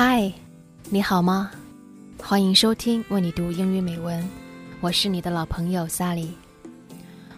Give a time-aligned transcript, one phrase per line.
[0.00, 0.32] 嗨，
[0.90, 1.50] 你好吗？
[2.22, 4.24] 欢迎收听为你读英语美文，
[4.80, 6.28] 我是你的老朋友 Sally。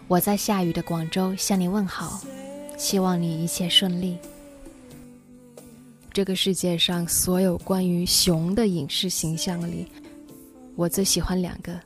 [0.07, 2.21] 我在下雨的广州向你问好，
[2.77, 4.15] 希望你一切顺利。
[6.13, 9.87] 这个世界上所有关于熊的影视形象里，
[10.75, 11.79] 我最喜欢两个，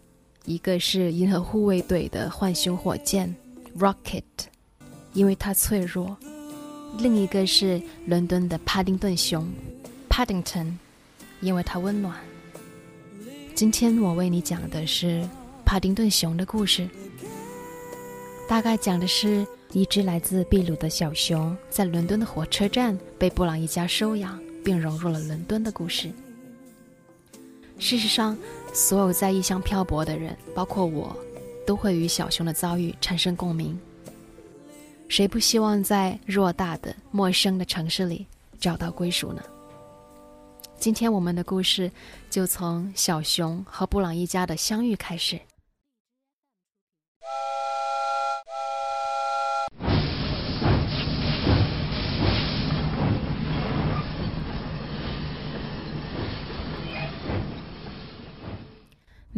[0.44, 3.34] 一个是银河护卫队的浣熊火箭
[3.80, 4.24] Rocket，
[5.14, 6.14] 因为它脆弱；
[6.98, 9.48] 另一个是伦敦的帕丁顿熊
[10.16, 10.78] Paddington，
[11.42, 12.16] 因为它温暖。
[13.54, 15.28] 今天我为你讲的是
[15.66, 16.88] 帕丁顿熊的故事，
[18.48, 19.46] 大概讲的是。
[19.74, 26.10] 一只来自秘鲁的小熊在伦敦的火车站被布朗一家收养，并融入了伦敦的故事。
[27.78, 28.38] 事实上，
[28.74, 31.14] 所有在异乡漂泊的人，包括我，
[31.68, 33.78] 都会与小熊的遭遇产生共鸣。
[35.10, 38.26] 谁不希望在偌大的陌生的城市里
[38.58, 39.44] 找到归属呢？
[40.79, 41.91] 今天我们的故事
[42.31, 45.41] 就从小熊和布朗一家的相遇开始。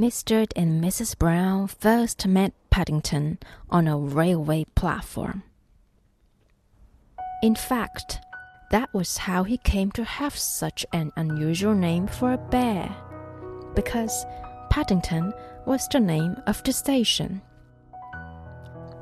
[0.02, 0.46] Mr.
[0.56, 1.18] and Mrs.
[1.18, 5.42] Brown first met Paddington on a railway platform.
[7.42, 8.18] In fact,
[8.69, 12.93] that was how he came to have such an unusual name for a bear,
[13.75, 14.25] because
[14.69, 15.33] Paddington
[15.65, 17.41] was the name of the station.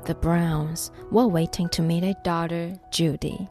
[0.04, 3.48] The Browns were waiting to meet a daughter, Judy,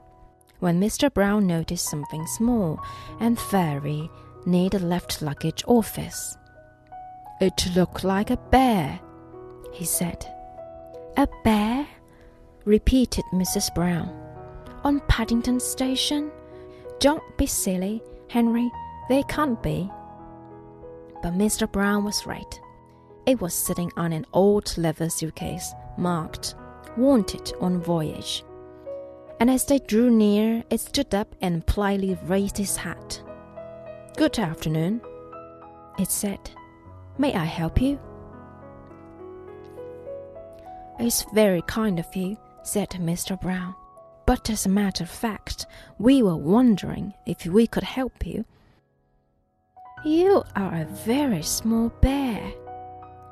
[0.59, 1.13] when Mr.
[1.13, 2.79] Brown noticed something small
[3.19, 4.09] and furry
[4.45, 6.38] near the left luggage office.
[7.41, 9.00] It looked like a bear,
[9.73, 10.25] he said.
[11.18, 11.85] A bear?
[12.63, 13.73] repeated Mrs.
[13.75, 14.25] Brown.
[14.85, 16.31] On Paddington Station?
[17.00, 18.72] Don't be silly, Henry.
[19.09, 19.90] They can't be.
[21.23, 21.69] But Mr.
[21.69, 22.59] Brown was right.
[23.25, 26.53] It was sitting on an old leather suitcase marked
[26.97, 28.44] Wanted on Voyage.
[29.40, 33.19] And as they drew near, it stood up and politely raised its hat.
[34.18, 35.01] Good afternoon,
[35.97, 36.51] it said.
[37.18, 38.00] May I help you?
[41.00, 43.41] It's very kind of you, said Mr.
[43.41, 43.74] Brown.
[44.25, 45.66] But as a matter of fact,
[46.00, 48.46] we were wondering if we could help you.
[50.03, 52.53] You are a very small bear,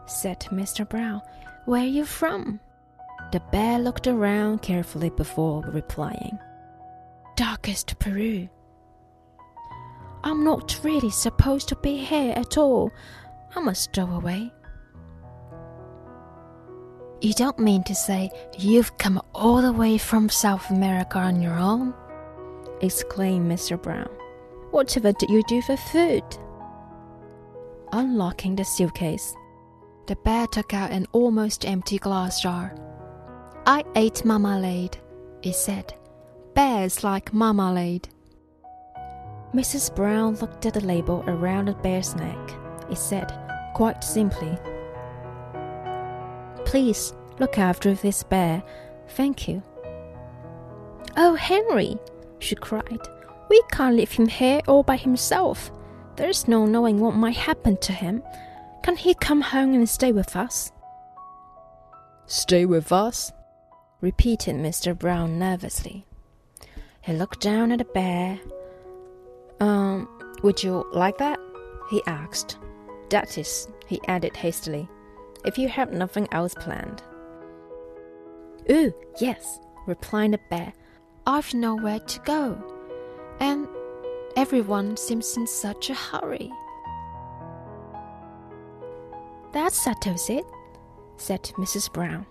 [0.06, 0.88] said Mr.
[0.88, 1.22] Brown.
[1.66, 2.60] Where are you from?
[3.32, 6.38] The bear looked around carefully before replying.
[7.36, 8.48] Darkest Peru.
[10.24, 12.92] I'm not really supposed to be here at all.
[13.56, 14.52] I'm a stowaway.
[17.24, 18.30] You don't mean to say
[18.60, 21.94] you've come all the way from South America on your own?
[22.82, 23.82] exclaimed Mr.
[23.82, 24.10] Brown.
[24.72, 26.24] Whatever did you do for food?
[27.94, 29.34] Unlocking the suitcase,
[30.08, 32.76] the bear took out an almost empty glass jar.
[33.66, 34.98] I ate marmalade,
[35.44, 35.94] it said.
[36.56, 38.10] Bears like marmalade.
[39.54, 39.96] Mrs.
[39.96, 42.54] Brown looked at the label around the bear's neck.
[42.92, 43.32] It said,
[43.76, 44.58] quite simply.
[46.66, 48.64] Please look after this bear.
[49.10, 49.62] Thank you.
[51.16, 51.98] Oh, Henry,
[52.40, 53.00] she cried.
[53.50, 55.72] We can't leave him here all by himself.
[56.16, 58.24] There's no knowing what might happen to him.
[58.84, 60.72] Can he come home and stay with us?
[62.26, 63.32] Stay with us?
[64.02, 64.98] repeated Mr.
[64.98, 66.06] Brown nervously.
[67.02, 68.40] He looked down at the bear.
[69.60, 70.10] Um,
[70.44, 71.40] would you like that?
[71.90, 72.58] he asked.
[73.10, 74.90] That is, he added hastily,
[75.46, 77.04] if you have nothing else planned.
[78.70, 80.74] Oh, yes, replied the bear.
[81.26, 82.62] I've nowhere to go,
[83.40, 83.68] and
[84.36, 86.52] everyone seems in such a hurry.
[89.54, 90.46] That settles it,
[91.18, 91.92] said Mrs.
[91.94, 92.26] Brown.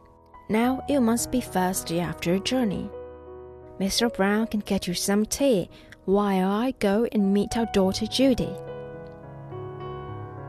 [0.48, 2.90] Now you must be thirsty after a journey.
[3.78, 4.14] Mr.
[4.14, 5.70] Brown can get you some tea
[6.04, 8.52] while I go and meet our daughter Judy.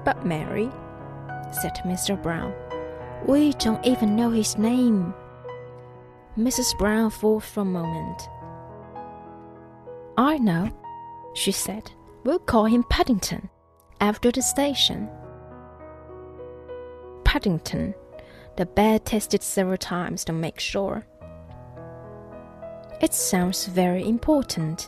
[0.04, 0.70] But Mary,
[1.54, 2.22] said Mr.
[2.22, 2.54] Brown,
[3.26, 5.14] we don't even know his name.
[6.38, 6.78] Mrs.
[6.78, 8.30] Brown thought for a moment.
[10.18, 10.70] I know,
[11.34, 11.92] she said.
[12.24, 13.50] We'll call him Paddington,
[14.00, 15.10] after the station.
[17.24, 17.94] Paddington.
[18.56, 21.06] The bear tested several times to make sure.
[23.02, 24.88] It sounds very important,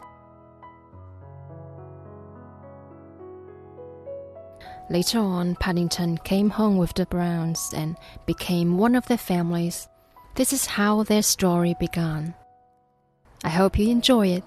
[4.88, 7.94] Later on, Paddington came home with the Browns and
[8.26, 9.84] became one of their families.
[10.34, 12.34] This is how their story began.
[13.42, 14.44] I hope you enjoy it.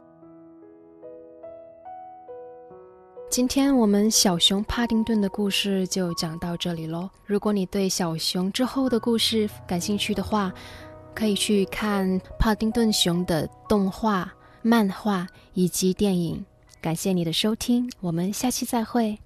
[3.30, 7.10] 今天我们小熊帕丁顿的故事就讲到这里喽。
[7.26, 10.54] 如果你对小熊之后的故事感兴趣的话，
[11.16, 14.32] 可以去看帕丁顿熊的动画、
[14.62, 16.46] 漫画以及电影。
[16.80, 19.18] 感谢你的收听，我们下期再会。